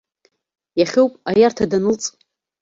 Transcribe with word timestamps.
Иахьоуп 0.79 1.13
аиарҭа 1.29 1.65
данылҵ! 1.71 2.03